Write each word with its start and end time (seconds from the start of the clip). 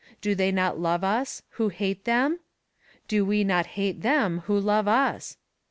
Do 0.19 0.33
they 0.33 0.51
not 0.51 0.79
love 0.79 1.03
us 1.03 1.43
who 1.59 1.69
hate 1.69 2.05
them? 2.05 2.39
Do 3.07 3.23
we 3.23 3.43
not 3.43 3.67
hate 3.77 4.01
them 4.01 4.39
who 4.47 4.59
love 4.59 4.87
us? 4.87 5.37